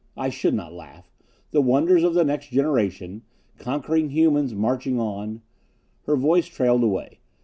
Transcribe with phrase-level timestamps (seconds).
[0.17, 1.11] "I should not laugh.
[1.51, 3.21] The wonders of the next generation
[3.59, 5.43] conquering humans marching on...."
[6.07, 7.19] Her voice trailed away.